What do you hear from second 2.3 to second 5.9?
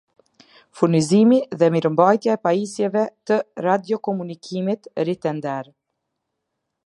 e pajisjeve të radiokomunikimitritender